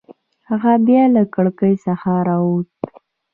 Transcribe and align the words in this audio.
هغه 0.49 0.73
بیا 0.87 1.03
له 1.15 1.23
کړکۍ 1.35 1.73
څخه 1.85 2.09
راووت. 2.27 2.69